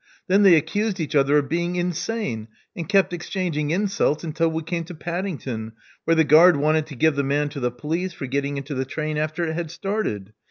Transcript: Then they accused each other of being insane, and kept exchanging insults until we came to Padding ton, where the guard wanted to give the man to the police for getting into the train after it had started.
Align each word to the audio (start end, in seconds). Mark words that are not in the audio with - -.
Then 0.27 0.41
they 0.41 0.55
accused 0.55 0.99
each 0.99 1.13
other 1.15 1.37
of 1.37 1.47
being 1.47 1.75
insane, 1.75 2.47
and 2.75 2.89
kept 2.89 3.13
exchanging 3.13 3.69
insults 3.69 4.23
until 4.23 4.49
we 4.49 4.63
came 4.63 4.83
to 4.85 4.95
Padding 4.95 5.37
ton, 5.37 5.73
where 6.05 6.15
the 6.15 6.23
guard 6.23 6.55
wanted 6.57 6.87
to 6.87 6.95
give 6.95 7.15
the 7.15 7.21
man 7.23 7.49
to 7.49 7.59
the 7.59 7.69
police 7.69 8.11
for 8.11 8.25
getting 8.25 8.57
into 8.57 8.73
the 8.73 8.83
train 8.85 9.19
after 9.19 9.43
it 9.45 9.53
had 9.53 9.69
started. 9.69 10.33